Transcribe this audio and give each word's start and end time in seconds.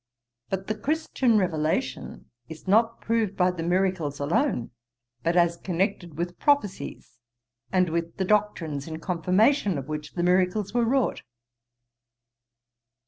But 0.49 0.65
the 0.65 0.73
Christian 0.73 1.37
revelation 1.37 2.31
is 2.49 2.67
not 2.67 3.01
proved 3.01 3.37
by 3.37 3.51
the 3.51 3.61
miracles 3.61 4.19
alone, 4.19 4.71
but 5.21 5.35
as 5.35 5.57
connected 5.57 6.17
with 6.17 6.39
prophecies, 6.39 7.19
and 7.71 7.87
with 7.87 8.17
the 8.17 8.25
doctrines 8.25 8.87
in 8.87 8.99
confirmation 8.99 9.77
of 9.77 9.87
which 9.87 10.13
the 10.13 10.23
miracles 10.23 10.73
were 10.73 10.85
wrought.' 10.85 11.21